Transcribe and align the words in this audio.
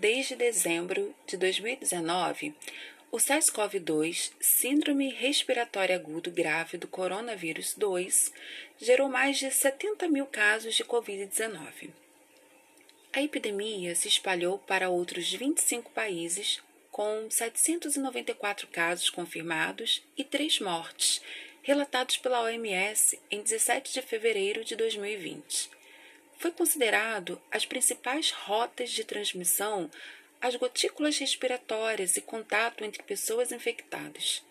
desde 0.00 0.34
dezembro 0.34 1.14
de 1.26 1.36
2019, 1.36 2.54
o 3.12 3.18
SARS-CoV-2, 3.18 4.32
Síndrome 4.40 5.10
Respiratória 5.10 5.94
Agudo 5.94 6.30
Grave 6.30 6.78
do 6.78 6.88
Coronavírus 6.88 7.74
2, 7.76 8.32
gerou 8.80 9.10
mais 9.10 9.36
de 9.36 9.50
70 9.50 10.08
mil 10.08 10.24
casos 10.24 10.74
de 10.74 10.84
Covid-19. 10.84 11.90
A 13.12 13.20
epidemia 13.20 13.94
se 13.94 14.08
espalhou 14.08 14.58
para 14.58 14.88
outros 14.88 15.30
25 15.30 15.90
países, 15.90 16.62
com 16.90 17.30
794 17.30 18.68
casos 18.68 19.10
confirmados 19.10 20.02
e 20.16 20.24
3 20.24 20.60
mortes, 20.60 21.20
relatados 21.62 22.16
pela 22.16 22.40
OMS 22.44 23.20
em 23.30 23.42
17 23.42 23.92
de 23.92 24.00
fevereiro 24.00 24.64
de 24.64 24.74
2020. 24.76 25.79
Foi 26.40 26.50
considerado 26.50 27.38
as 27.50 27.66
principais 27.66 28.30
rotas 28.30 28.90
de 28.90 29.04
transmissão 29.04 29.90
as 30.40 30.56
gotículas 30.56 31.18
respiratórias 31.18 32.16
e 32.16 32.22
contato 32.22 32.82
entre 32.82 33.02
pessoas 33.02 33.52
infectadas. 33.52 34.42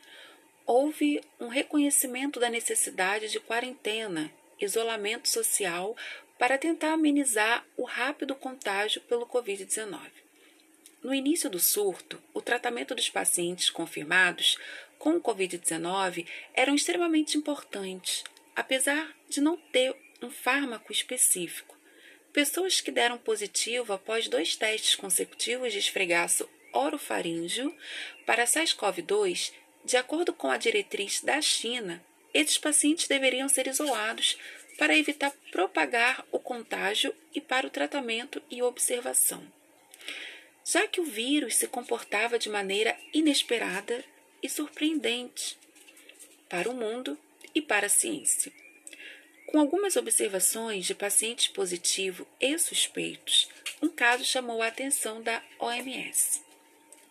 Houve 0.68 1.20
um 1.40 1.48
reconhecimento 1.48 2.40
da 2.40 2.48
necessidade 2.48 3.30
de 3.30 3.40
quarentena, 3.40 4.32
isolamento 4.62 5.28
social 5.28 5.98
para 6.38 6.60
tentar 6.60 6.94
amenizar 6.94 7.66
o 7.76 7.86
rápido 7.86 8.36
contágio 8.36 9.02
pelo 9.02 9.26
Covid-19. 9.26 10.00
No 11.02 11.12
início 11.12 11.50
do 11.50 11.60
surto, 11.60 12.22
o 12.36 12.40
tratamento 12.40 12.94
dos 12.94 13.10
pacientes 13.10 13.72
confirmados 13.72 14.60
com 15.00 15.16
o 15.16 15.22
Covid-19 15.22 16.28
eram 16.54 16.76
extremamente 16.76 17.36
importantes, 17.36 18.24
apesar 18.56 19.12
de 19.28 19.42
não 19.42 19.58
ter 19.58 19.96
um 20.22 20.30
fármaco 20.30 20.92
específico. 20.92 21.79
Pessoas 22.40 22.80
que 22.80 22.90
deram 22.90 23.18
positivo 23.18 23.92
após 23.92 24.30
dois 24.30 24.56
testes 24.56 24.96
consecutivos 24.96 25.74
de 25.74 25.80
esfregaço 25.80 26.48
orofaríngeo 26.72 27.76
para 28.26 28.46
SARS-CoV-2, 28.46 29.52
de 29.84 29.98
acordo 29.98 30.32
com 30.32 30.50
a 30.50 30.56
diretriz 30.56 31.20
da 31.20 31.42
China, 31.42 32.02
esses 32.34 32.58
pacientes 32.58 33.10
deveriam 33.10 33.50
ser 33.50 33.68
isolados 33.68 34.38
para 34.78 34.98
evitar 34.98 35.34
propagar 35.52 36.26
o 36.32 36.40
contágio 36.40 37.14
e 37.36 37.42
para 37.42 37.68
o 37.68 37.70
tratamento 37.70 38.42
e 38.50 38.62
observação. 38.64 39.44
Já 40.64 40.88
que 40.88 41.02
o 41.02 41.06
vírus 41.06 41.58
se 41.58 41.68
comportava 41.68 42.40
de 42.40 42.48
maneira 42.48 42.98
inesperada 43.14 44.02
e 44.42 44.48
surpreendente 44.48 45.58
para 46.48 46.70
o 46.70 46.74
mundo 46.74 47.20
e 47.54 47.62
para 47.62 47.88
a 47.88 47.90
ciência. 47.90 48.50
Com 49.52 49.60
algumas 49.60 49.96
observações 49.96 50.86
de 50.86 50.94
pacientes 50.94 51.48
positivos 51.48 52.28
e 52.40 52.56
suspeitos, 52.60 53.50
um 53.82 53.90
caso 53.90 54.24
chamou 54.24 54.62
a 54.62 54.68
atenção 54.68 55.24
da 55.24 55.42
OMS. 55.58 56.42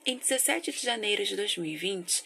Em 0.07 0.17
17 0.17 0.71
de 0.71 0.79
janeiro 0.79 1.25
de 1.25 1.35
2020, 1.35 2.23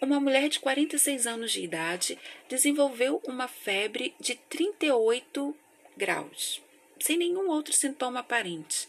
uma 0.00 0.18
mulher 0.18 0.48
de 0.48 0.60
46 0.60 1.26
anos 1.26 1.52
de 1.52 1.62
idade 1.62 2.18
desenvolveu 2.48 3.20
uma 3.22 3.46
febre 3.48 4.14
de 4.18 4.34
38 4.34 5.54
graus, 5.94 6.62
sem 6.98 7.18
nenhum 7.18 7.50
outro 7.50 7.74
sintoma 7.74 8.20
aparente. 8.20 8.88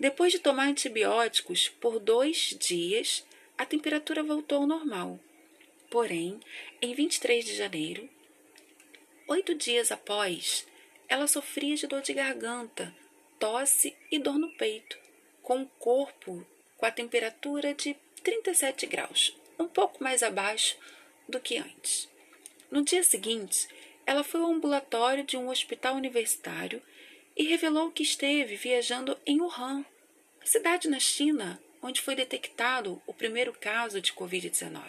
Depois 0.00 0.32
de 0.32 0.40
tomar 0.40 0.66
antibióticos 0.66 1.68
por 1.68 2.00
dois 2.00 2.56
dias, 2.58 3.24
a 3.56 3.64
temperatura 3.64 4.24
voltou 4.24 4.62
ao 4.62 4.66
normal. 4.66 5.20
Porém, 5.88 6.40
em 6.82 6.92
23 6.92 7.44
de 7.44 7.54
janeiro, 7.54 8.10
oito 9.28 9.54
dias 9.54 9.92
após, 9.92 10.66
ela 11.08 11.26
sofria 11.26 11.76
de 11.76 11.86
dor 11.86 12.02
de 12.02 12.12
garganta, 12.12 12.94
tosse 13.38 13.96
e 14.10 14.18
dor 14.18 14.38
no 14.38 14.50
peito, 14.56 14.98
com 15.42 15.62
o 15.62 15.66
corpo 15.78 16.44
com 16.76 16.86
a 16.86 16.90
temperatura 16.90 17.74
de 17.74 17.96
37 18.22 18.86
graus, 18.86 19.36
um 19.58 19.66
pouco 19.66 20.02
mais 20.02 20.22
abaixo 20.22 20.76
do 21.28 21.40
que 21.40 21.58
antes. 21.58 22.08
No 22.70 22.84
dia 22.84 23.02
seguinte, 23.02 23.68
ela 24.06 24.24
foi 24.24 24.40
ao 24.40 24.50
ambulatório 24.50 25.24
de 25.24 25.36
um 25.36 25.48
hospital 25.48 25.96
universitário 25.96 26.82
e 27.36 27.44
revelou 27.44 27.90
que 27.90 28.02
esteve 28.02 28.56
viajando 28.56 29.18
em 29.26 29.40
Wuhan, 29.40 29.84
cidade 30.44 30.88
na 30.88 31.00
China 31.00 31.60
onde 31.82 32.00
foi 32.00 32.14
detectado 32.14 33.00
o 33.06 33.14
primeiro 33.14 33.52
caso 33.52 34.00
de 34.00 34.12
Covid-19. 34.12 34.82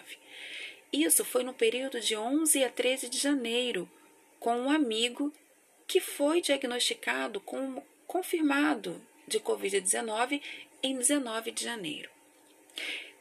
Isso 0.92 1.24
foi 1.24 1.44
no 1.44 1.54
período 1.54 2.00
de 2.00 2.16
11 2.16 2.64
a 2.64 2.68
13 2.68 3.08
de 3.08 3.18
janeiro, 3.18 3.88
com 4.40 4.56
um 4.56 4.70
amigo 4.70 5.32
que 5.86 6.00
foi 6.00 6.40
diagnosticado 6.40 7.38
com 7.40 7.82
confirmado 8.06 9.00
de 9.28 9.38
Covid-19 9.38 10.42
em 10.82 10.96
19 10.96 11.52
de 11.52 11.62
janeiro. 11.62 12.10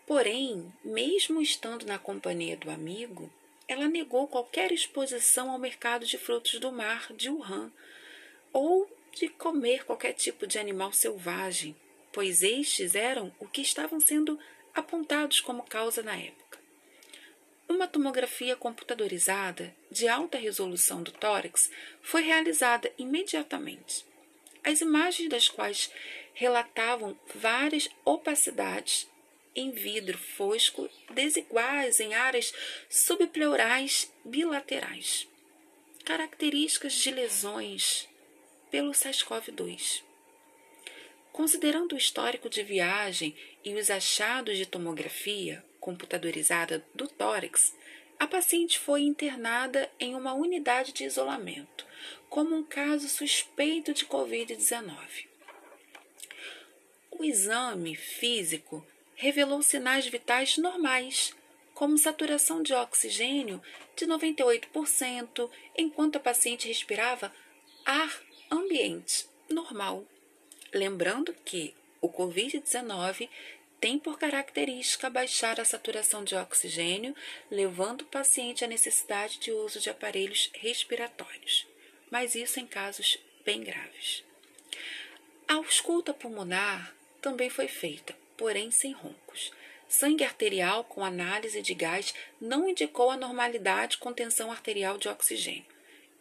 Porém, 0.08 0.74
mesmo 0.84 1.42
estando 1.42 1.86
na 1.86 2.00
companhia 2.00 2.58
do 2.58 2.72
amigo, 2.72 3.32
ela 3.68 3.88
negou 3.88 4.28
qualquer 4.28 4.72
exposição 4.72 5.52
ao 5.52 5.60
mercado 5.60 6.06
de 6.06 6.18
frutos 6.18 6.60
do 6.60 6.72
mar 6.72 7.14
de 7.14 7.30
Wuhan 7.30 7.72
ou 8.52 8.90
de 9.14 9.30
comer 9.30 9.86
qualquer 9.86 10.14
tipo 10.14 10.48
de 10.48 10.58
animal 10.58 10.92
selvagem, 10.92 11.76
pois 12.12 12.42
estes 12.42 12.96
eram 12.96 13.32
o 13.40 13.48
que 13.48 13.62
estavam 13.62 14.00
sendo 14.00 14.40
apontados 14.74 15.40
como 15.40 15.62
causa 15.62 16.02
na 16.02 16.18
época. 16.18 16.49
Uma 17.70 17.88
tomografia 17.88 18.56
computadorizada 18.56 19.74
de 19.92 20.08
alta 20.08 20.40
resolução 20.40 21.04
do 21.04 21.12
tórax 21.12 21.70
foi 22.02 22.24
realizada 22.24 22.92
imediatamente. 22.98 24.04
As 24.64 24.82
imagens 24.82 25.30
das 25.30 25.48
quais 25.48 25.92
relatavam 26.34 27.16
várias 27.36 27.88
opacidades 28.04 29.08
em 29.56 29.70
vidro 29.70 30.18
fosco 30.18 30.90
desiguais 31.12 32.00
em 32.00 32.16
áreas 32.16 32.52
subpleurais 32.90 34.12
bilaterais, 34.26 35.28
características 36.04 36.94
de 36.94 37.12
lesões 37.12 38.10
pelo 38.72 38.92
SARS-CoV-2. 38.92 40.02
Considerando 41.32 41.94
o 41.94 41.98
histórico 41.98 42.50
de 42.50 42.64
viagem 42.64 43.36
e 43.64 43.76
os 43.76 43.92
achados 43.92 44.58
de 44.58 44.66
tomografia 44.66 45.64
computadorizada 45.80 46.86
do 46.94 47.08
tórax, 47.08 47.74
a 48.20 48.28
paciente 48.28 48.78
foi 48.78 49.02
internada 49.02 49.90
em 50.00 50.14
uma 50.14 50.34
unidade 50.34 50.92
de 50.92 51.06
isolamento, 51.06 51.86
como 52.30 52.56
um 52.56 52.64
caso 52.64 53.08
suspeito 53.08 53.94
de 53.94 54.06
Covid-19. 54.06 55.28
O 57.12 57.24
exame 57.24 57.96
físico 57.96 58.86
revelou 59.16 59.62
sinais 59.62 60.06
vitais 60.08 60.58
normais, 60.58 61.34
como 61.74 61.98
saturação 61.98 62.62
de 62.62 62.74
oxigênio 62.74 63.62
de 63.96 64.06
98%, 64.06 65.50
enquanto 65.78 66.18
a 66.18 66.20
paciente 66.20 66.68
respirava 66.68 67.34
ar 67.86 68.22
ambiente 68.52 69.28
normal. 69.50 70.06
Lembrando 70.74 71.34
que 71.46 71.74
o 72.02 72.10
Covid-19 72.10 73.30
tem 73.80 73.98
por 73.98 74.20
característica 74.20 75.10
baixar 75.10 75.60
a 75.60 75.66
saturação 75.66 76.24
de 76.24 76.36
oxigênio, 76.36 77.16
levando 77.50 78.02
o 78.02 78.06
paciente 78.06 78.64
à 78.64 78.68
necessidade 78.68 79.40
de 79.40 79.52
uso 79.52 79.80
de 79.80 79.90
aparelhos 79.90 80.50
respiratórios, 80.54 81.66
mas 82.12 82.36
isso 82.36 82.60
em 82.60 82.68
casos 82.68 83.18
bem 83.46 83.64
graves. 83.64 84.24
A 85.48 85.56
ausculta 85.56 86.14
pulmonar 86.14 86.94
também 87.22 87.50
foi 87.50 87.68
feita, 87.68 88.16
porém 88.38 88.70
sem 88.70 88.92
roncos. 88.92 89.52
Sangue 89.88 90.24
arterial 90.24 90.84
com 90.84 91.04
análise 91.04 91.62
de 91.62 91.74
gás 91.74 92.14
não 92.40 92.70
indicou 92.70 93.10
anormalidade 93.10 93.98
com 93.98 94.14
tensão 94.14 94.52
arterial 94.52 94.98
de 94.98 95.10
oxigênio. 95.10 95.66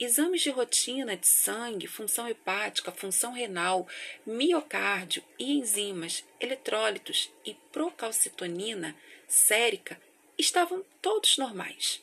Exames 0.01 0.43
de 0.43 0.51
rotina 0.51 1.17
de 1.17 1.27
sangue, 1.27 1.89
função 1.89 2.29
hepática, 2.29 2.93
função 2.93 3.33
renal, 3.33 3.89
miocárdio 4.25 5.25
e 5.37 5.59
enzimas, 5.59 6.25
eletrólitos 6.39 7.33
e 7.45 7.55
procalcitonina 7.73 8.95
sérica 9.27 10.01
estavam 10.39 10.85
todos 11.03 11.37
normais. 11.37 12.01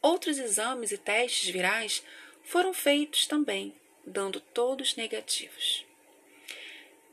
Outros 0.00 0.38
exames 0.38 0.92
e 0.92 0.96
testes 0.96 1.50
virais 1.50 2.02
foram 2.42 2.72
feitos 2.72 3.26
também, 3.26 3.74
dando 4.02 4.40
todos 4.40 4.96
negativos. 4.96 5.84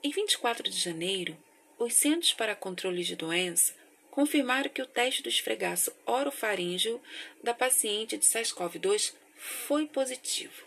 Em 0.01 0.10
24 0.10 0.69
de 0.69 0.80
janeiro, 0.80 1.38
os 1.77 1.94
Centros 1.94 2.31
para 2.31 2.56
Controle 2.56 3.03
de 3.03 3.18
Doença 3.18 3.75
confirmaram 4.10 4.69
que 4.69 4.81
o 4.81 4.86
teste 4.88 5.21
do 5.21 5.27
esfregaço 5.27 5.92
orofaríngeo 6.06 7.01
da 7.44 7.53
paciente 7.53 8.18
de 8.18 8.25
SARS-CoV-2 8.25 9.13
foi 9.38 9.86
positivo. 9.86 10.66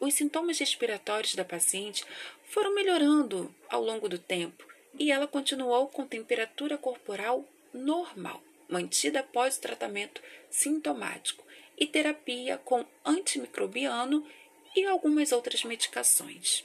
Os 0.00 0.14
sintomas 0.14 0.58
respiratórios 0.58 1.34
da 1.34 1.44
paciente 1.44 2.04
foram 2.50 2.74
melhorando 2.74 3.54
ao 3.68 3.82
longo 3.82 4.08
do 4.08 4.18
tempo 4.18 4.66
e 4.98 5.10
ela 5.10 5.26
continuou 5.26 5.88
com 5.88 6.06
temperatura 6.06 6.78
corporal 6.78 7.44
normal, 7.72 8.42
mantida 8.68 9.20
após 9.20 9.56
o 9.56 9.60
tratamento 9.60 10.22
sintomático 10.50 11.44
e 11.76 11.86
terapia 11.86 12.58
com 12.58 12.84
antimicrobiano 13.04 14.26
e 14.74 14.84
algumas 14.84 15.32
outras 15.32 15.64
medicações. 15.64 16.64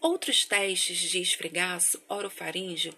Outros 0.00 0.44
testes 0.44 0.98
de 0.98 1.20
esfregaço 1.20 2.02
orofaríngeo 2.08 2.94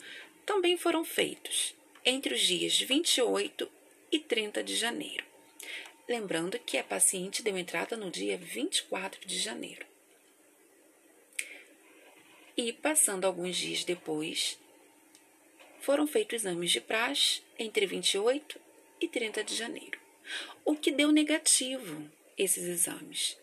também 0.47 0.77
foram 0.77 1.05
feitos 1.05 1.75
entre 2.05 2.35
os 2.35 2.41
dias 2.41 2.79
28 2.79 3.71
e 4.11 4.19
30 4.19 4.63
de 4.63 4.77
janeiro. 4.77 5.32
Lembrando 6.13 6.59
que 6.59 6.77
a 6.77 6.85
paciente 6.85 7.43
deu 7.43 7.57
entrada 7.57 7.97
no 7.97 8.11
dia 8.11 8.37
24 8.37 9.27
de 9.27 9.39
janeiro. 9.39 9.87
E, 12.55 12.71
passando 12.71 13.25
alguns 13.25 13.57
dias 13.57 13.83
depois, 13.83 14.59
foram 15.81 16.07
feitos 16.07 16.43
exames 16.43 16.71
de 16.71 16.83
praxe 16.83 17.41
entre 17.59 17.87
28 17.87 18.61
e 19.01 19.09
30 19.09 19.43
de 19.43 19.55
janeiro, 19.57 19.99
o 20.67 20.77
que 20.77 20.93
deu 20.93 21.11
negativo 21.11 22.07
esses 22.37 22.65
exames. 22.65 23.39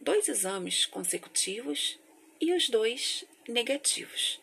Dois 0.00 0.28
exames 0.28 0.86
consecutivos 0.86 1.98
e 2.40 2.52
os 2.52 2.68
dois 2.68 3.24
negativos. 3.48 4.40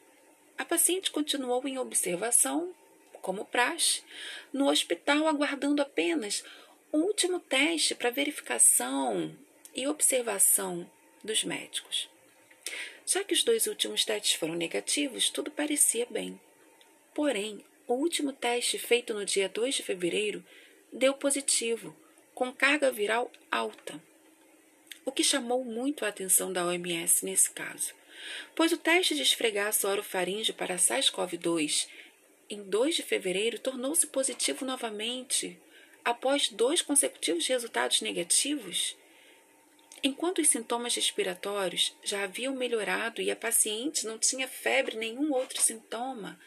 A 0.58 0.66
paciente 0.66 1.10
continuou 1.10 1.66
em 1.66 1.78
observação, 1.78 2.76
como 3.22 3.46
praxe, 3.46 4.04
no 4.52 4.70
hospital, 4.70 5.30
aguardando 5.30 5.82
apenas 5.82 6.44
o 6.92 6.98
último 6.98 7.40
teste 7.40 7.96
para 7.96 8.10
verificação 8.10 9.36
e 9.76 9.88
observação 9.88 10.90
dos 11.24 11.44
médicos. 11.44 12.10
Já 13.06 13.24
que 13.24 13.34
os 13.34 13.44
dois 13.44 13.68
últimos 13.68 14.06
testes 14.06 14.34
foram 14.34 14.56
negativos, 14.56 15.30
tudo 15.30 15.52
parecia 15.52 16.06
bem. 16.10 16.40
Porém, 17.14 17.64
o 17.88 17.94
último 17.94 18.32
teste 18.32 18.78
feito 18.78 19.14
no 19.14 19.26
dia 19.26 19.50
2 19.50 19.76
de 19.76 19.84
fevereiro 19.84 20.44
deu 20.92 21.14
positivo, 21.14 21.96
com 22.34 22.52
carga 22.54 22.92
viral 22.92 23.32
alta 23.50 24.02
o 25.06 25.12
que 25.12 25.24
chamou 25.24 25.64
muito 25.64 26.06
a 26.06 26.10
atenção 26.10 26.54
da 26.54 26.66
OMS 26.66 27.26
nesse 27.26 27.50
caso, 27.52 27.94
pois 28.56 28.72
o 28.72 28.78
teste 28.78 29.16
de 29.16 29.22
esfregaço 29.22 29.88
orofaríngeo 29.88 30.54
para 30.54 30.76
SARS-CoV-2 30.76 31.88
em 32.50 32.64
2 32.64 32.96
de 32.96 33.04
fevereiro 33.04 33.60
tornou-se 33.60 34.06
positivo 34.08 34.66
novamente 34.66 35.58
após 36.04 36.50
dois 36.50 36.82
consecutivos 36.82 37.48
resultados 37.48 38.02
negativos. 38.02 38.96
Enquanto 40.04 40.40
os 40.40 40.48
sintomas 40.48 40.96
respiratórios 40.96 41.96
já 42.04 42.24
haviam 42.24 42.56
melhorado 42.56 43.22
e 43.22 43.30
a 43.30 43.36
paciente 43.36 44.06
não 44.06 44.18
tinha 44.18 44.48
febre 44.48 44.98
nenhum 44.98 45.32
outro 45.32 45.62
sintoma, 45.62 46.40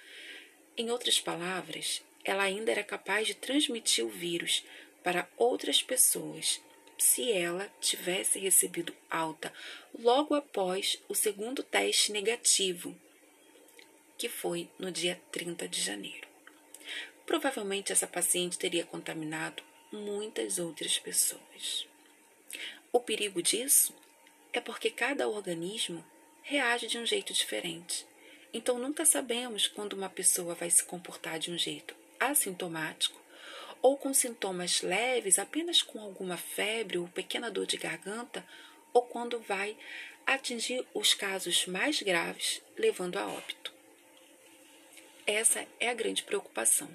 em 0.77 0.91
outras 0.91 1.21
palavras, 1.21 2.03
ela 2.25 2.43
ainda 2.43 2.73
era 2.73 2.83
capaz 2.83 3.27
de 3.27 3.35
transmitir 3.35 4.05
o 4.05 4.09
vírus 4.09 4.65
para 5.05 5.29
outras 5.37 5.83
pessoas 5.83 6.61
se 6.99 7.31
ela 7.31 7.71
tivesse 7.81 8.39
recebido 8.39 8.95
alta 9.11 9.53
logo 9.99 10.35
após 10.35 10.99
o 11.09 11.15
segundo 11.15 11.63
teste 11.63 12.11
negativo, 12.13 12.97
que 14.17 14.29
foi 14.29 14.69
no 14.79 14.91
dia 14.91 15.21
30 15.31 15.69
de 15.69 15.81
janeiro. 15.81 16.34
Provavelmente 17.27 17.93
essa 17.93 18.07
paciente 18.07 18.59
teria 18.59 18.85
contaminado 18.85 19.63
muitas 19.91 20.59
outras 20.59 20.99
pessoas. 20.99 21.87
O 22.93 23.01
perigo 23.01 23.43
disso 23.43 23.95
é 24.53 24.61
porque 24.61 24.91
cada 24.91 25.29
organismo 25.29 26.05
reage 26.43 26.87
de 26.87 26.99
um 26.99 27.07
jeito 27.07 27.33
diferente. 27.33 28.07
Então 28.53 28.79
nunca 28.79 29.05
sabemos 29.05 29.67
quando 29.67 29.95
uma 29.95 30.09
pessoa 30.09 30.55
vai 30.55 30.71
se 30.71 30.85
comportar 30.85 31.39
de 31.39 31.51
um 31.51 31.59
jeito 31.59 31.95
assintomático 32.21 33.21
ou 33.83 33.99
com 33.99 34.15
sintomas 34.15 34.81
leves, 34.81 35.39
apenas 35.39 35.83
com 35.83 36.01
alguma 36.01 36.39
febre 36.39 36.97
ou 36.97 37.07
pequena 37.09 37.51
dor 37.51 37.67
de 37.67 37.77
garganta, 37.77 38.43
ou 38.95 39.03
quando 39.03 39.41
vai 39.41 39.77
atingir 40.27 40.87
os 40.95 41.13
casos 41.13 41.67
mais 41.67 42.01
graves, 42.01 42.63
levando 42.79 43.19
a 43.19 43.27
óbito. 43.27 43.75
Essa 45.27 45.67
é 45.79 45.91
a 45.91 45.95
grande 45.95 46.23
preocupação. 46.23 46.89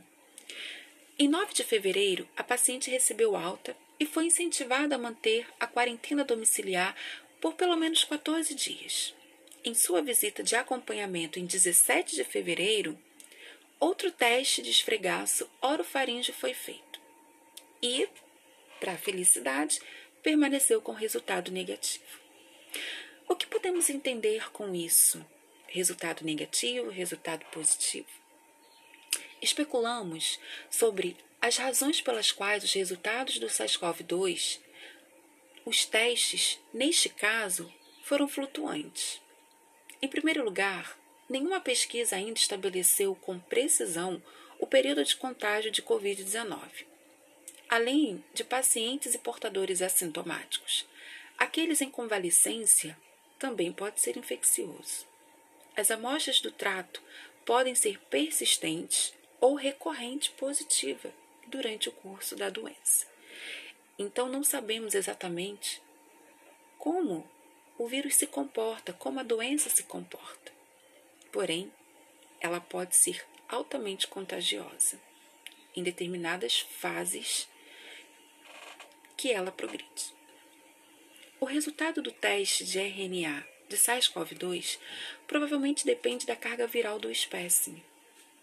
Em 1.18 1.28
9 1.28 1.54
de 1.54 1.63
fevereiro, 1.63 2.28
a 2.36 2.44
paciente 2.44 2.90
recebeu 2.90 3.36
alta 3.36 3.75
e 4.00 4.06
foi 4.06 4.25
incentivada 4.25 4.96
a 4.96 5.00
manter 5.00 5.48
a 5.60 5.68
quarentena 5.68 6.24
domiciliar 6.24 6.96
por 7.42 7.56
pelo 7.56 7.75
menos 7.75 8.04
14 8.04 8.54
dias. 8.56 9.13
Em 9.63 9.74
sua 9.74 10.01
visita 10.01 10.42
de 10.42 10.56
acompanhamento 10.56 11.38
em 11.38 11.46
17 11.46 12.16
de 12.16 12.24
fevereiro, 12.24 12.98
Outro 13.80 14.12
teste 14.12 14.62
de 14.62 14.69
esfregaço 14.69 15.50
orofaríngeo 15.62 16.34
foi 16.34 16.54
feito 16.54 17.00
e, 17.81 18.10
para 18.78 18.98
felicidade, 18.98 19.80
permaneceu 20.22 20.81
com 20.81 20.92
resultado 20.92 21.50
negativo. 21.50 22.19
O 23.25 23.38
que 23.38 23.48
podemos 23.48 23.90
entender 23.90 24.51
com 24.51 24.75
isso? 24.75 25.25
Resultado 25.66 26.25
negativo, 26.25 26.90
resultado 26.90 27.46
positivo? 27.54 28.19
Especulamos 29.41 30.39
sobre 30.69 31.15
as 31.41 31.57
razões 31.57 32.01
pelas 32.01 32.31
quais 32.31 32.63
os 32.63 32.74
resultados 32.74 33.39
do 33.39 33.47
SARS-CoV-2, 33.47 34.59
os 35.65 35.86
testes, 35.86 36.59
neste 36.74 37.09
caso, 37.09 37.71
foram 38.03 38.27
flutuantes. 38.27 39.21
Em 40.01 40.07
primeiro 40.07 40.44
lugar, 40.44 40.97
nenhuma 41.30 41.62
pesquisa 41.62 42.15
ainda 42.15 42.39
estabeleceu 42.39 43.15
com 43.15 43.39
precisão 43.39 44.21
o 44.57 44.68
período 44.68 45.03
de 45.03 45.15
contágio 45.15 45.71
de 45.71 45.81
Covid-19, 45.81 46.86
além 47.69 48.24
de 48.33 48.44
pacientes 48.44 49.13
e 49.13 49.19
portadores 49.19 49.81
assintomáticos. 49.81 50.86
Aqueles 51.38 51.81
em 51.81 51.89
convalescência 51.89 52.97
também 53.38 53.71
pode 53.71 54.01
ser 54.01 54.18
infeccioso. 54.18 55.07
As 55.77 55.91
amostras 55.91 56.41
do 56.41 56.51
trato 56.51 57.01
podem 57.45 57.75
ser 57.75 58.00
persistentes 58.09 59.13
ou 59.39 59.56
recorrente 59.56 60.31
positiva 60.31 61.13
durante 61.47 61.89
o 61.89 61.91
curso 61.91 62.36
da 62.36 62.50
doença. 62.50 63.07
Então 63.97 64.30
não 64.30 64.44
sabemos 64.44 64.94
exatamente 64.94 65.81
como 66.77 67.30
o 67.77 67.88
vírus 67.88 68.15
se 68.15 68.27
comporta, 68.27 68.94
como 68.94 69.19
a 69.19 69.24
doença 69.24 69.69
se 69.69 69.83
comporta 69.83 70.59
porém, 71.31 71.71
ela 72.39 72.59
pode 72.59 72.95
ser 72.95 73.25
altamente 73.47 74.07
contagiosa 74.07 75.00
em 75.75 75.83
determinadas 75.83 76.59
fases 76.59 77.47
que 79.18 79.31
ela 79.31 79.51
progride. 79.51 80.13
O 81.39 81.45
resultado 81.45 82.01
do 82.01 82.12
teste 82.12 82.65
de 82.65 82.80
RNA 82.80 83.45
de 83.68 83.77
SARS-CoV-2 83.77 84.80
provavelmente 85.27 85.86
depende 85.86 86.25
da 86.25 86.36
carga 86.36 86.65
viral 86.68 87.00
do 87.00 87.12
espécime. 87.12 87.83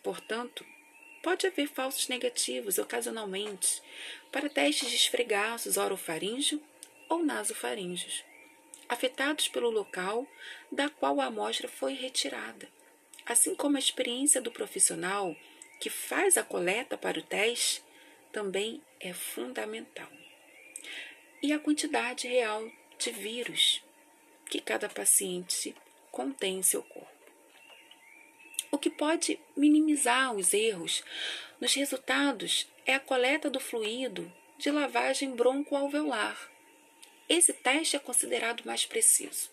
Portanto, 0.03 0.65
pode 1.23 1.47
haver 1.47 1.69
falsos 1.69 2.09
negativos 2.09 2.79
ocasionalmente 2.79 3.83
para 4.31 4.49
testes 4.49 4.91
de 4.91 4.97
esfregaços 4.97 5.77
orofaríngeo 5.77 6.63
ou 7.09 7.25
nasofaríngeos, 7.25 8.25
afetados 8.89 9.49
pelo 9.49 9.71
local 9.71 10.27
da 10.71 10.89
qual 10.89 11.21
a 11.21 11.27
amostra 11.27 11.69
foi 11.69 11.95
retirada 11.95 12.69
assim 13.27 13.57
como 13.57 13.77
a 13.77 13.81
experiência 13.81 14.41
do 14.41 14.53
profissional 14.53 15.37
que 15.81 15.91
faz 15.91 16.37
a 16.39 16.45
coleta 16.45 16.97
para 16.97 17.19
o 17.19 17.23
teste 17.23 17.83
também 18.33 18.81
é 19.01 19.13
fundamental. 19.13 20.09
E 21.43 21.53
a 21.53 21.59
quantidade 21.59 22.29
real 22.29 22.71
de 22.97 23.11
vírus 23.11 23.83
que 24.49 24.61
cada 24.61 24.89
paciente 24.89 25.75
contém 26.11 26.59
em 26.59 26.63
seu 26.63 26.83
corpo. 26.83 27.16
O 28.77 28.79
que 28.79 28.91
pode 28.91 29.41
minimizar 29.57 30.35
os 30.35 30.53
erros 30.53 31.03
nos 31.59 31.73
resultados 31.73 32.69
é 32.85 32.93
a 32.93 33.01
coleta 33.01 33.49
do 33.49 33.59
fluido 33.59 34.31
de 34.59 34.71
lavagem 34.71 35.35
broncoalveolar. 35.35 36.51
Esse 37.27 37.55
teste 37.55 37.97
é 37.97 37.99
considerado 37.99 38.67
mais 38.67 38.85
preciso, 38.85 39.51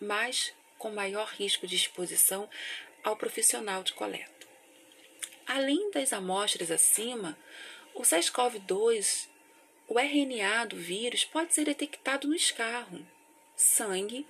mas 0.00 0.54
com 0.78 0.90
maior 0.90 1.28
risco 1.28 1.66
de 1.66 1.76
exposição 1.76 2.48
ao 3.02 3.18
profissional 3.18 3.82
de 3.82 3.92
coleta. 3.92 4.48
Além 5.46 5.90
das 5.90 6.14
amostras 6.14 6.70
acima, 6.70 7.36
o 7.92 8.00
SARS-CoV-2, 8.00 9.28
o 9.86 9.98
RNA 9.98 10.64
do 10.68 10.76
vírus, 10.76 11.22
pode 11.22 11.52
ser 11.52 11.66
detectado 11.66 12.26
no 12.26 12.34
escarro, 12.34 13.06
sangue 13.54 14.26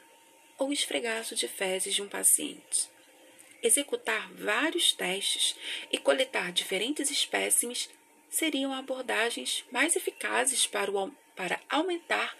ou 0.58 0.72
esfregaço 0.72 1.36
de 1.36 1.46
fezes 1.46 1.94
de 1.94 2.02
um 2.02 2.08
paciente. 2.08 2.92
Executar 3.64 4.30
vários 4.34 4.92
testes 4.92 5.56
e 5.90 5.96
coletar 5.96 6.52
diferentes 6.52 7.10
espécimes 7.10 7.88
seriam 8.28 8.74
abordagens 8.74 9.64
mais 9.72 9.96
eficazes 9.96 10.66
para, 10.66 10.92
o, 10.92 11.10
para 11.34 11.58
aumentar 11.70 12.36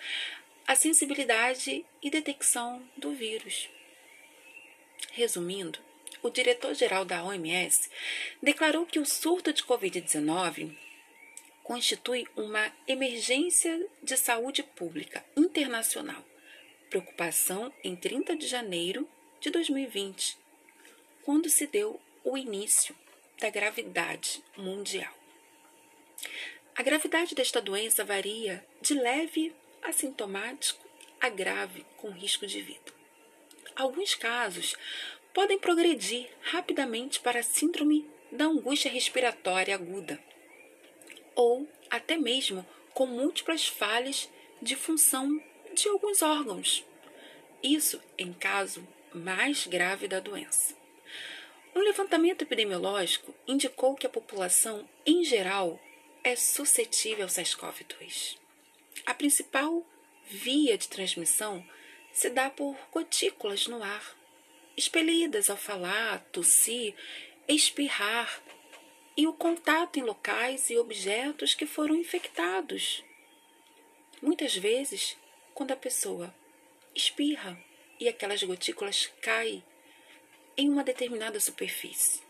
a 0.66 0.74
sensibilidade 0.74 1.82
e 2.02 2.10
detecção 2.10 2.86
do 2.94 3.14
vírus. 3.14 3.70
Resumindo, 5.12 5.78
o 6.22 6.28
diretor-geral 6.28 7.06
da 7.06 7.24
OMS 7.24 7.88
declarou 8.42 8.84
que 8.84 8.98
o 8.98 9.06
surto 9.06 9.50
de 9.50 9.64
Covid-19 9.64 10.76
constitui 11.62 12.26
uma 12.36 12.70
emergência 12.86 13.88
de 14.02 14.14
saúde 14.18 14.62
pública 14.62 15.24
internacional, 15.34 16.22
preocupação 16.90 17.72
em 17.82 17.96
30 17.96 18.36
de 18.36 18.46
janeiro 18.46 19.08
de 19.40 19.48
2020, 19.48 20.43
quando 21.24 21.48
se 21.48 21.66
deu 21.66 22.00
o 22.22 22.36
início 22.36 22.94
da 23.40 23.50
gravidade 23.50 24.42
mundial. 24.56 25.12
A 26.76 26.82
gravidade 26.82 27.34
desta 27.34 27.60
doença 27.60 28.04
varia 28.04 28.64
de 28.80 28.94
leve 28.94 29.54
assintomático 29.82 30.84
a 31.20 31.28
grave 31.28 31.86
com 31.96 32.10
risco 32.10 32.46
de 32.46 32.60
vida. 32.60 32.92
Alguns 33.74 34.14
casos 34.14 34.76
podem 35.32 35.58
progredir 35.58 36.28
rapidamente 36.42 37.20
para 37.20 37.40
a 37.40 37.42
síndrome 37.42 38.08
da 38.30 38.44
angústia 38.44 38.90
respiratória 38.90 39.74
aguda 39.74 40.20
ou 41.34 41.68
até 41.90 42.16
mesmo 42.16 42.66
com 42.92 43.06
múltiplas 43.06 43.66
falhas 43.66 44.28
de 44.60 44.76
função 44.76 45.42
de 45.72 45.88
alguns 45.88 46.22
órgãos. 46.22 46.84
Isso 47.62 48.00
em 48.16 48.32
caso 48.32 48.86
mais 49.12 49.66
grave 49.66 50.06
da 50.06 50.20
doença. 50.20 50.83
Um 51.74 51.80
levantamento 51.80 52.42
epidemiológico 52.42 53.34
indicou 53.48 53.96
que 53.96 54.06
a 54.06 54.10
população, 54.10 54.88
em 55.04 55.24
geral, 55.24 55.80
é 56.22 56.36
suscetível 56.36 57.24
ao 57.24 57.28
SARS-CoV-2. 57.28 58.38
A 59.04 59.12
principal 59.12 59.84
via 60.24 60.78
de 60.78 60.88
transmissão 60.88 61.66
se 62.12 62.30
dá 62.30 62.48
por 62.48 62.76
gotículas 62.92 63.66
no 63.66 63.82
ar, 63.82 64.16
expelidas 64.76 65.50
ao 65.50 65.56
falar, 65.56 66.20
tossir, 66.30 66.94
espirrar 67.48 68.40
e 69.16 69.26
o 69.26 69.32
contato 69.32 69.98
em 69.98 70.02
locais 70.02 70.70
e 70.70 70.78
objetos 70.78 71.54
que 71.54 71.66
foram 71.66 71.96
infectados. 71.96 73.02
Muitas 74.22 74.56
vezes, 74.56 75.16
quando 75.52 75.72
a 75.72 75.76
pessoa 75.76 76.32
espirra 76.94 77.58
e 77.98 78.08
aquelas 78.08 78.42
gotículas 78.44 79.10
caem 79.20 79.62
em 80.56 80.68
uma 80.68 80.84
determinada 80.84 81.40
superfície. 81.40 82.22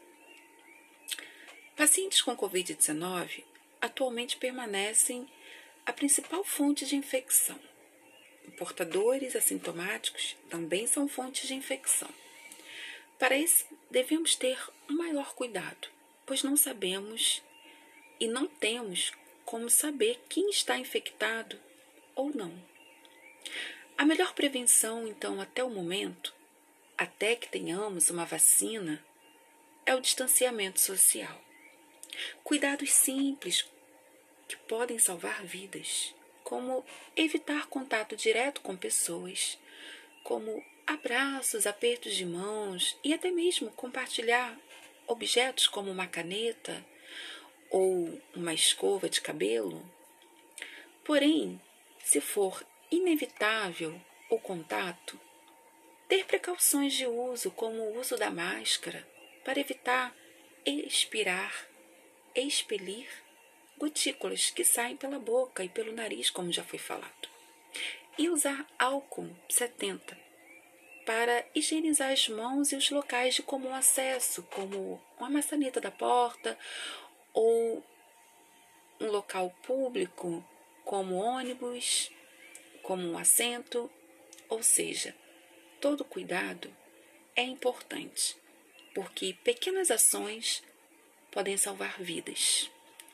Pacientes 1.76 2.22
com 2.22 2.36
Covid-19 2.36 3.44
atualmente 3.80 4.36
permanecem 4.36 5.28
a 5.84 5.92
principal 5.92 6.44
fonte 6.44 6.86
de 6.86 6.96
infecção. 6.96 7.58
Portadores 8.56 9.34
assintomáticos 9.34 10.36
também 10.48 10.86
são 10.86 11.08
fontes 11.08 11.48
de 11.48 11.54
infecção. 11.54 12.08
Para 13.18 13.36
isso, 13.36 13.64
devemos 13.90 14.34
ter 14.34 14.58
um 14.88 14.96
maior 14.96 15.34
cuidado, 15.34 15.88
pois 16.26 16.42
não 16.42 16.56
sabemos 16.56 17.42
e 18.18 18.26
não 18.26 18.46
temos 18.46 19.12
como 19.44 19.68
saber 19.68 20.20
quem 20.28 20.50
está 20.50 20.78
infectado 20.78 21.58
ou 22.14 22.30
não. 22.34 22.52
A 23.96 24.04
melhor 24.04 24.34
prevenção, 24.34 25.06
então, 25.06 25.40
até 25.40 25.62
o 25.62 25.70
momento, 25.70 26.33
até 26.96 27.36
que 27.36 27.48
tenhamos 27.48 28.10
uma 28.10 28.24
vacina, 28.24 29.04
é 29.86 29.94
o 29.94 30.00
distanciamento 30.00 30.80
social. 30.80 31.40
Cuidados 32.42 32.92
simples 32.92 33.66
que 34.48 34.56
podem 34.56 34.98
salvar 34.98 35.44
vidas, 35.44 36.14
como 36.42 36.84
evitar 37.16 37.66
contato 37.66 38.16
direto 38.16 38.60
com 38.60 38.76
pessoas, 38.76 39.58
como 40.22 40.64
abraços, 40.86 41.66
apertos 41.66 42.14
de 42.14 42.24
mãos 42.24 42.96
e 43.02 43.12
até 43.12 43.30
mesmo 43.30 43.70
compartilhar 43.72 44.56
objetos 45.06 45.66
como 45.66 45.90
uma 45.90 46.06
caneta 46.06 46.84
ou 47.70 48.20
uma 48.34 48.54
escova 48.54 49.08
de 49.08 49.20
cabelo. 49.20 49.84
Porém, 51.04 51.60
se 52.02 52.20
for 52.20 52.64
inevitável 52.90 54.00
o 54.30 54.38
contato, 54.38 55.18
ter 56.08 56.24
precauções 56.26 56.94
de 56.94 57.06
uso, 57.06 57.50
como 57.50 57.82
o 57.82 57.98
uso 57.98 58.16
da 58.16 58.30
máscara, 58.30 59.06
para 59.44 59.60
evitar 59.60 60.14
expirar, 60.64 61.52
expelir 62.34 63.08
gotículas 63.78 64.50
que 64.50 64.64
saem 64.64 64.96
pela 64.96 65.18
boca 65.18 65.62
e 65.62 65.68
pelo 65.68 65.92
nariz, 65.92 66.30
como 66.30 66.52
já 66.52 66.64
foi 66.64 66.78
falado. 66.78 67.28
E 68.16 68.28
usar 68.28 68.66
álcool 68.78 69.30
70 69.48 70.16
para 71.04 71.44
higienizar 71.54 72.12
as 72.12 72.28
mãos 72.28 72.72
e 72.72 72.76
os 72.76 72.88
locais 72.90 73.34
de 73.34 73.42
comum 73.42 73.74
acesso, 73.74 74.42
como 74.44 75.02
uma 75.18 75.28
maçaneta 75.28 75.80
da 75.80 75.90
porta 75.90 76.58
ou 77.32 77.84
um 79.00 79.06
local 79.08 79.54
público, 79.62 80.42
como 80.84 81.16
ônibus, 81.16 82.10
como 82.82 83.02
um 83.06 83.18
assento, 83.18 83.90
ou 84.48 84.62
seja, 84.62 85.14
todo 85.84 86.02
cuidado 86.02 86.74
é 87.36 87.42
importante, 87.42 88.34
porque 88.94 89.36
pequenas 89.44 89.90
ações 89.90 90.62
podem 91.30 91.58
salvar 91.58 92.02
vidas, 92.02 92.70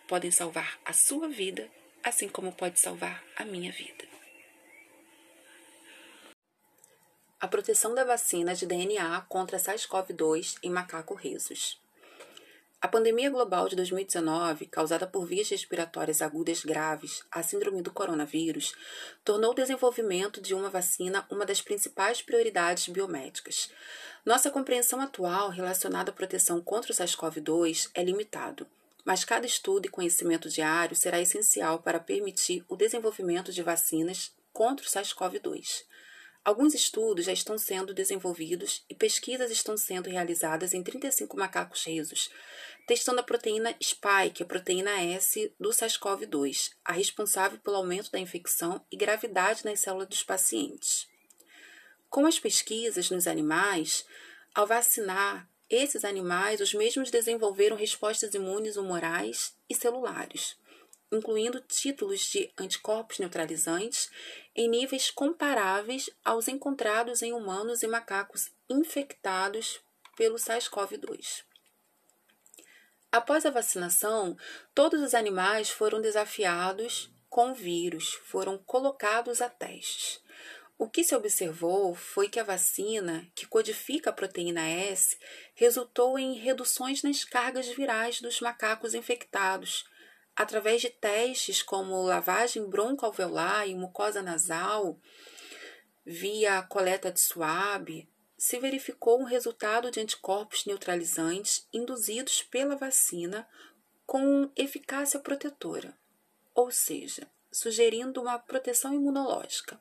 podem 0.06 0.30
salvar 0.30 0.78
a 0.84 0.92
sua 0.92 1.26
vida, 1.26 1.68
assim 2.00 2.28
como 2.28 2.52
pode 2.52 2.78
salvar 2.78 3.24
a 3.34 3.44
minha 3.44 3.72
vida. 3.72 4.04
A 7.40 7.48
proteção 7.48 7.92
da 7.92 8.04
vacina 8.04 8.54
de 8.54 8.66
DNA 8.66 9.20
contra 9.22 9.58
SARS-CoV-2 9.58 10.58
em 10.62 10.70
macaco 10.70 11.14
rhesus. 11.14 11.76
A 12.82 12.88
pandemia 12.88 13.28
global 13.28 13.68
de 13.68 13.76
2019, 13.76 14.64
causada 14.64 15.06
por 15.06 15.26
vias 15.26 15.50
respiratórias 15.50 16.22
agudas 16.22 16.64
graves, 16.64 17.22
a 17.30 17.42
síndrome 17.42 17.82
do 17.82 17.92
coronavírus, 17.92 18.72
tornou 19.22 19.50
o 19.50 19.54
desenvolvimento 19.54 20.40
de 20.40 20.54
uma 20.54 20.70
vacina 20.70 21.26
uma 21.30 21.44
das 21.44 21.60
principais 21.60 22.22
prioridades 22.22 22.88
biomédicas. 22.88 23.70
Nossa 24.24 24.50
compreensão 24.50 24.98
atual 24.98 25.50
relacionada 25.50 26.10
à 26.10 26.14
proteção 26.14 26.58
contra 26.62 26.90
o 26.90 26.94
SARS-CoV-2 26.94 27.90
é 27.92 28.02
limitado, 28.02 28.66
mas 29.04 29.26
cada 29.26 29.44
estudo 29.44 29.84
e 29.84 29.90
conhecimento 29.90 30.48
diário 30.48 30.96
será 30.96 31.20
essencial 31.20 31.80
para 31.80 32.00
permitir 32.00 32.64
o 32.66 32.76
desenvolvimento 32.76 33.52
de 33.52 33.62
vacinas 33.62 34.32
contra 34.54 34.86
o 34.86 34.88
SARS-CoV-2. 34.88 35.84
Alguns 36.42 36.72
estudos 36.72 37.26
já 37.26 37.32
estão 37.32 37.58
sendo 37.58 37.92
desenvolvidos 37.92 38.82
e 38.88 38.94
pesquisas 38.94 39.50
estão 39.50 39.76
sendo 39.76 40.08
realizadas 40.08 40.72
em 40.72 40.82
35 40.82 41.36
macacos 41.36 41.84
rhesus, 41.84 42.30
testando 42.86 43.20
a 43.20 43.22
proteína 43.22 43.76
spike, 43.80 44.42
a 44.42 44.46
proteína 44.46 45.02
S 45.02 45.54
do 45.60 45.68
SARS-CoV-2, 45.68 46.72
a 46.82 46.92
responsável 46.92 47.58
pelo 47.58 47.76
aumento 47.76 48.10
da 48.10 48.18
infecção 48.18 48.82
e 48.90 48.96
gravidade 48.96 49.64
nas 49.66 49.80
células 49.80 50.08
dos 50.08 50.22
pacientes. 50.22 51.06
Com 52.08 52.26
as 52.26 52.40
pesquisas 52.40 53.10
nos 53.10 53.26
animais, 53.26 54.06
ao 54.54 54.66
vacinar 54.66 55.46
esses 55.68 56.04
animais, 56.04 56.60
os 56.60 56.74
mesmos 56.74 57.10
desenvolveram 57.10 57.76
respostas 57.76 58.34
imunes 58.34 58.76
humorais 58.76 59.54
e 59.68 59.74
celulares, 59.74 60.56
incluindo 61.10 61.60
títulos 61.60 62.20
de 62.20 62.52
anticorpos 62.58 63.18
neutralizantes 63.18 64.10
em 64.54 64.68
níveis 64.68 65.10
comparáveis 65.10 66.10
aos 66.24 66.48
encontrados 66.48 67.22
em 67.22 67.32
humanos 67.32 67.82
e 67.82 67.86
macacos 67.86 68.50
infectados 68.68 69.80
pelo 70.16 70.36
SARS-CoV-2. 70.36 71.44
Após 73.12 73.44
a 73.44 73.50
vacinação, 73.50 74.36
todos 74.74 75.02
os 75.02 75.14
animais 75.14 75.68
foram 75.68 76.00
desafiados 76.00 77.10
com 77.28 77.54
vírus, 77.54 78.14
foram 78.24 78.58
colocados 78.58 79.40
a 79.40 79.48
testes. 79.48 80.20
O 80.78 80.88
que 80.88 81.04
se 81.04 81.14
observou 81.14 81.94
foi 81.94 82.28
que 82.28 82.40
a 82.40 82.44
vacina, 82.44 83.26
que 83.34 83.46
codifica 83.46 84.10
a 84.10 84.12
proteína 84.12 84.66
S, 84.66 85.18
resultou 85.54 86.18
em 86.18 86.34
reduções 86.34 87.02
nas 87.02 87.22
cargas 87.22 87.68
virais 87.68 88.20
dos 88.20 88.40
macacos 88.40 88.94
infectados, 88.94 89.84
através 90.36 90.80
de 90.80 90.90
testes 90.90 91.62
como 91.62 92.02
lavagem 92.02 92.68
broncoalveolar 92.68 93.68
e 93.68 93.74
mucosa 93.74 94.22
nasal, 94.22 94.98
via 96.04 96.62
coleta 96.62 97.12
de 97.12 97.20
suave, 97.20 98.08
se 98.36 98.58
verificou 98.58 99.20
um 99.20 99.24
resultado 99.24 99.90
de 99.90 100.00
anticorpos 100.00 100.64
neutralizantes 100.64 101.68
induzidos 101.72 102.42
pela 102.42 102.74
vacina 102.74 103.46
com 104.06 104.50
eficácia 104.56 105.20
protetora, 105.20 105.94
ou 106.54 106.70
seja, 106.70 107.30
sugerindo 107.52 108.20
uma 108.20 108.38
proteção 108.38 108.94
imunológica. 108.94 109.80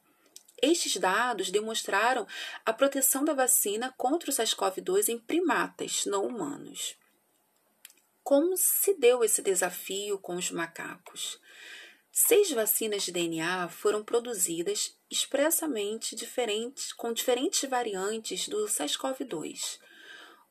Estes 0.61 0.97
dados 0.97 1.49
demonstraram 1.49 2.27
a 2.65 2.73
proteção 2.73 3.23
da 3.23 3.33
vacina 3.33 3.93
contra 3.97 4.29
o 4.29 4.33
SARS-CoV-2 4.33 5.07
em 5.07 5.17
primatas 5.17 6.05
não 6.05 6.27
humanos. 6.27 6.98
Como 8.29 8.55
se 8.55 8.93
deu 8.93 9.23
esse 9.23 9.41
desafio 9.41 10.19
com 10.19 10.35
os 10.35 10.51
macacos? 10.51 11.39
Seis 12.11 12.51
vacinas 12.51 13.01
de 13.01 13.11
DNA 13.11 13.67
foram 13.69 14.03
produzidas 14.03 14.95
expressamente 15.09 16.15
diferentes, 16.15 16.93
com 16.93 17.11
diferentes 17.11 17.67
variantes 17.67 18.47
do 18.47 18.67
SARS-CoV-2. 18.67 19.79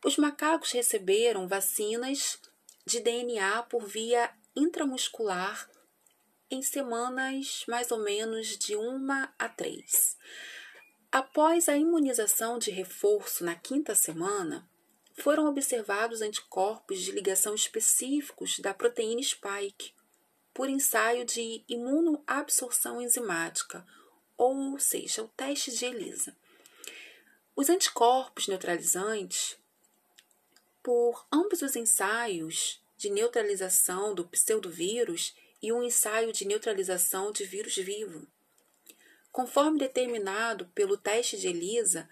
Os 0.04 0.16
macacos 0.16 0.72
receberam 0.72 1.46
vacinas 1.46 2.40
de 2.84 2.98
DNA 2.98 3.62
por 3.70 3.86
via 3.86 4.28
intramuscular 4.56 5.70
em 6.50 6.60
semanas 6.62 7.62
mais 7.68 7.92
ou 7.92 8.00
menos 8.00 8.58
de 8.58 8.74
uma 8.74 9.32
a 9.38 9.48
três. 9.48 10.18
Após 11.12 11.68
a 11.68 11.76
imunização 11.76 12.58
de 12.58 12.72
reforço 12.72 13.44
na 13.44 13.54
quinta 13.54 13.94
semana, 13.94 14.68
foram 15.18 15.46
observados 15.46 16.22
anticorpos 16.22 17.00
de 17.00 17.12
ligação 17.12 17.54
específicos 17.54 18.58
da 18.58 18.72
proteína 18.72 19.22
spike 19.22 19.92
por 20.54 20.68
ensaio 20.68 21.24
de 21.24 21.62
imunoabsorção 21.68 23.00
enzimática, 23.00 23.86
ou 24.36 24.78
seja, 24.78 25.22
o 25.22 25.28
teste 25.28 25.70
de 25.70 25.84
ELISA. 25.84 26.36
Os 27.54 27.68
anticorpos 27.68 28.48
neutralizantes, 28.48 29.56
por 30.82 31.26
ambos 31.32 31.62
os 31.62 31.76
ensaios 31.76 32.82
de 32.96 33.10
neutralização 33.10 34.14
do 34.14 34.26
pseudovírus 34.26 35.34
e 35.62 35.72
um 35.72 35.82
ensaio 35.82 36.32
de 36.32 36.44
neutralização 36.44 37.30
de 37.30 37.44
vírus 37.44 37.76
vivo, 37.76 38.26
Conforme 39.38 39.78
determinado 39.78 40.66
pelo 40.74 40.96
teste 40.96 41.36
de 41.36 41.46
ELISA, 41.46 42.08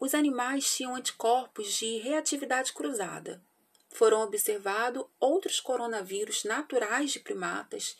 os 0.00 0.14
animais 0.14 0.74
tinham 0.74 0.94
anticorpos 0.96 1.74
de 1.74 1.98
reatividade 1.98 2.72
cruzada. 2.72 3.44
Foram 3.90 4.22
observados 4.22 5.04
outros 5.20 5.60
coronavírus 5.60 6.42
naturais 6.44 7.12
de 7.12 7.20
primatas 7.20 7.98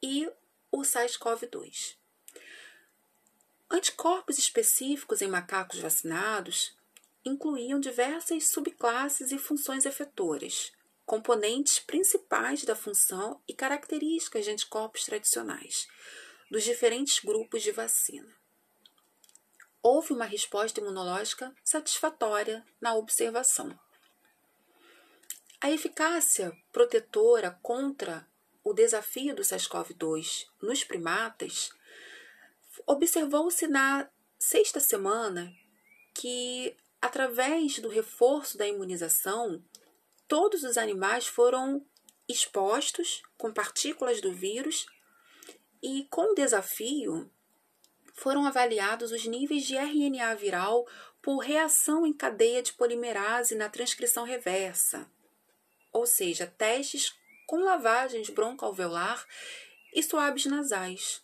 e 0.00 0.30
o 0.70 0.82
SARS-CoV-2. 0.82 1.96
Anticorpos 3.68 4.38
específicos 4.38 5.20
em 5.20 5.28
macacos 5.28 5.80
vacinados 5.80 6.76
incluíam 7.24 7.80
diversas 7.80 8.50
subclasses 8.50 9.32
e 9.32 9.38
funções 9.38 9.86
efetoras, 9.86 10.72
componentes 11.04 11.80
principais 11.80 12.64
da 12.64 12.76
função 12.76 13.40
e 13.48 13.54
características 13.54 14.44
de 14.44 14.50
anticorpos 14.52 15.04
tradicionais 15.04 15.88
dos 16.50 16.62
diferentes 16.62 17.18
grupos 17.18 17.62
de 17.62 17.72
vacina. 17.72 18.41
Houve 19.82 20.12
uma 20.12 20.24
resposta 20.24 20.80
imunológica 20.80 21.52
satisfatória 21.64 22.64
na 22.80 22.94
observação. 22.94 23.76
A 25.60 25.70
eficácia 25.70 26.52
protetora 26.72 27.58
contra 27.62 28.26
o 28.64 28.72
desafio 28.72 29.34
do 29.34 29.42
SARS-CoV-2 29.42 30.46
nos 30.60 30.84
primatas 30.84 31.70
observou-se 32.86 33.66
na 33.66 34.08
sexta 34.38 34.80
semana 34.80 35.52
que, 36.14 36.76
através 37.00 37.78
do 37.78 37.88
reforço 37.88 38.56
da 38.56 38.66
imunização, 38.66 39.64
todos 40.28 40.62
os 40.62 40.76
animais 40.76 41.26
foram 41.26 41.84
expostos 42.28 43.22
com 43.36 43.52
partículas 43.52 44.20
do 44.20 44.32
vírus 44.32 44.86
e 45.82 46.06
com 46.10 46.32
o 46.32 46.34
desafio, 46.34 47.30
foram 48.22 48.46
avaliados 48.46 49.10
os 49.10 49.26
níveis 49.26 49.66
de 49.66 49.74
RNA 49.76 50.36
viral 50.36 50.86
por 51.20 51.38
reação 51.38 52.06
em 52.06 52.12
cadeia 52.12 52.62
de 52.62 52.72
polimerase 52.72 53.56
na 53.56 53.68
transcrição 53.68 54.24
reversa, 54.24 55.10
ou 55.92 56.06
seja, 56.06 56.46
testes 56.46 57.12
com 57.48 57.56
lavagens 57.56 58.30
broncoalveolar 58.30 59.26
e 59.92 60.00
suaves 60.04 60.46
nasais. 60.46 61.20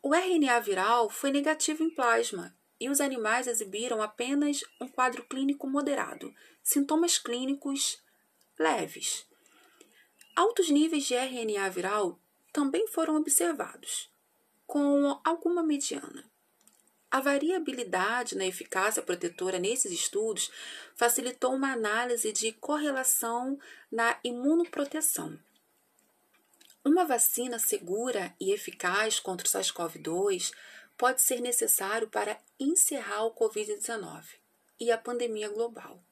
O 0.00 0.14
RNA 0.14 0.60
viral 0.60 1.10
foi 1.10 1.32
negativo 1.32 1.82
em 1.82 1.90
plasma 1.90 2.56
e 2.78 2.88
os 2.88 3.00
animais 3.00 3.48
exibiram 3.48 4.00
apenas 4.00 4.60
um 4.80 4.86
quadro 4.86 5.24
clínico 5.24 5.66
moderado, 5.66 6.32
sintomas 6.62 7.18
clínicos 7.18 8.00
leves. 8.56 9.26
Altos 10.36 10.70
níveis 10.70 11.06
de 11.06 11.14
RNA 11.14 11.68
viral 11.70 12.20
também 12.52 12.86
foram 12.86 13.16
observados, 13.16 14.13
com 14.66 15.20
alguma 15.24 15.62
mediana. 15.62 16.24
A 17.10 17.20
variabilidade 17.20 18.36
na 18.36 18.44
eficácia 18.44 19.02
protetora 19.02 19.58
nesses 19.58 19.92
estudos 19.92 20.50
facilitou 20.96 21.54
uma 21.54 21.72
análise 21.72 22.32
de 22.32 22.52
correlação 22.52 23.58
na 23.90 24.18
imunoproteção. 24.24 25.38
Uma 26.84 27.04
vacina 27.04 27.58
segura 27.58 28.34
e 28.40 28.52
eficaz 28.52 29.20
contra 29.20 29.46
o 29.46 29.50
SARS-CoV-2 29.50 30.52
pode 30.96 31.22
ser 31.22 31.40
necessário 31.40 32.08
para 32.08 32.38
encerrar 32.58 33.24
o 33.24 33.34
Covid-19 33.34 34.24
e 34.80 34.90
a 34.90 34.98
pandemia 34.98 35.48
global. 35.48 36.02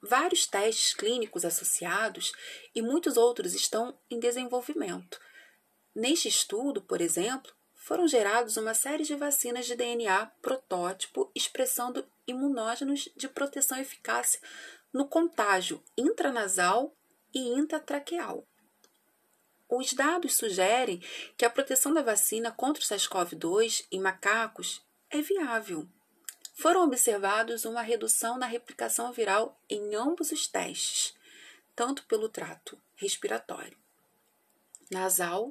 Vários 0.00 0.46
testes 0.46 0.94
clínicos 0.94 1.44
associados 1.44 2.32
e 2.74 2.80
muitos 2.80 3.16
outros 3.16 3.54
estão 3.54 3.96
em 4.10 4.18
desenvolvimento 4.18 5.20
Neste 5.94 6.28
estudo, 6.28 6.80
por 6.80 7.02
exemplo, 7.02 7.52
foram 7.82 8.06
gerados 8.06 8.56
uma 8.56 8.74
série 8.74 9.02
de 9.02 9.16
vacinas 9.16 9.66
de 9.66 9.74
DNA 9.74 10.26
protótipo 10.40 11.28
expressando 11.34 12.06
imunógenos 12.28 13.08
de 13.16 13.28
proteção 13.28 13.76
eficaz 13.76 14.40
no 14.92 15.08
contágio 15.08 15.82
intranasal 15.98 16.94
e 17.34 17.40
intratraqueal. 17.40 18.46
Os 19.68 19.92
dados 19.94 20.36
sugerem 20.36 21.02
que 21.36 21.44
a 21.44 21.50
proteção 21.50 21.92
da 21.92 22.02
vacina 22.02 22.52
contra 22.52 22.80
o 22.80 22.86
SARS-CoV-2 22.86 23.84
em 23.90 24.00
macacos 24.00 24.80
é 25.10 25.20
viável. 25.20 25.88
Foram 26.54 26.84
observados 26.84 27.64
uma 27.64 27.82
redução 27.82 28.38
na 28.38 28.46
replicação 28.46 29.12
viral 29.12 29.60
em 29.68 29.92
ambos 29.96 30.30
os 30.30 30.46
testes, 30.46 31.16
tanto 31.74 32.04
pelo 32.04 32.28
trato 32.28 32.78
respiratório, 32.94 33.76
nasal 34.88 35.50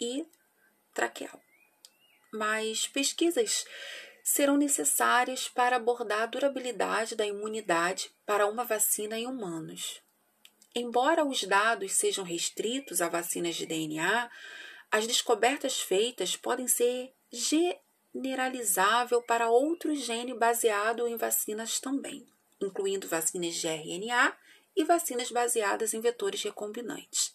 e 0.00 0.26
traqueal. 0.94 1.40
Mas 2.32 2.86
pesquisas 2.86 3.66
serão 4.22 4.56
necessárias 4.56 5.48
para 5.48 5.76
abordar 5.76 6.22
a 6.22 6.26
durabilidade 6.26 7.14
da 7.14 7.26
imunidade 7.26 8.10
para 8.24 8.46
uma 8.46 8.64
vacina 8.64 9.18
em 9.18 9.26
humanos. 9.26 10.00
Embora 10.74 11.24
os 11.24 11.44
dados 11.44 11.92
sejam 11.92 12.24
restritos 12.24 13.02
a 13.02 13.08
vacinas 13.08 13.54
de 13.54 13.66
DNA, 13.66 14.30
as 14.90 15.06
descobertas 15.06 15.80
feitas 15.80 16.36
podem 16.36 16.66
ser 16.66 17.12
generalizável 17.30 19.22
para 19.22 19.50
outros 19.50 20.00
genes 20.00 20.36
baseados 20.36 21.08
em 21.08 21.16
vacinas 21.16 21.78
também, 21.78 22.26
incluindo 22.60 23.06
vacinas 23.06 23.54
de 23.54 23.68
RNA 23.68 24.36
e 24.74 24.84
vacinas 24.84 25.30
baseadas 25.30 25.94
em 25.94 26.00
vetores 26.00 26.42
recombinantes. 26.42 27.34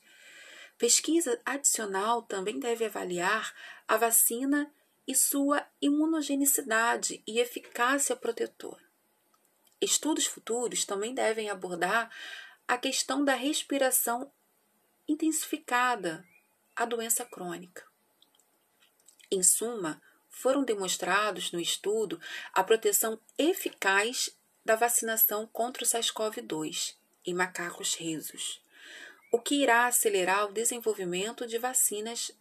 Pesquisa 0.80 1.38
adicional 1.46 2.22
também 2.22 2.58
deve 2.58 2.86
avaliar 2.86 3.54
a 3.86 3.98
vacina 3.98 4.74
e 5.06 5.14
sua 5.14 5.68
imunogenicidade 5.82 7.22
e 7.28 7.38
eficácia 7.38 8.16
protetora. 8.16 8.82
Estudos 9.82 10.26
futuros 10.26 10.86
também 10.86 11.14
devem 11.14 11.50
abordar 11.50 12.10
a 12.66 12.78
questão 12.78 13.26
da 13.26 13.36
respiração 13.36 14.32
intensificada, 15.06 16.26
a 16.74 16.86
doença 16.86 17.26
crônica. 17.26 17.86
Em 19.30 19.44
suma, 19.44 20.02
foram 20.30 20.64
demonstrados 20.64 21.52
no 21.52 21.60
estudo 21.60 22.22
a 22.54 22.64
proteção 22.64 23.20
eficaz 23.38 24.30
da 24.64 24.78
vacinação 24.78 25.46
contra 25.46 25.84
o 25.84 25.86
SARS-CoV-2 25.86 26.96
em 27.26 27.34
macacos 27.34 27.96
resos 27.96 28.62
o 29.32 29.40
que 29.40 29.56
irá 29.56 29.86
acelerar 29.86 30.46
o 30.46 30.54
desenvolvimento 30.54 31.46
de 31.46 31.58
vacinas 31.58 32.32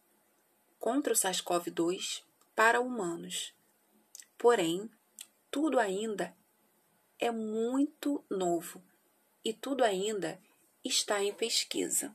contra 0.79 1.13
o 1.13 1.17
SARS-CoV-2 1.17 2.23
para 2.55 2.81
humanos. 2.81 3.55
Porém, 4.37 4.91
tudo 5.51 5.79
ainda 5.79 6.35
é 7.19 7.31
muito 7.31 8.25
novo 8.31 8.83
e 9.45 9.53
tudo 9.53 9.85
ainda 9.85 10.41
está 10.85 11.23
em 11.23 11.33
pesquisa. 11.33 12.15